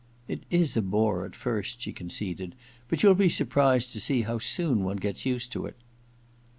[0.17, 4.23] * It is a bore at first,' she conceded;* but you'll be surprised to see
[4.23, 5.77] how soon one gets used to it.'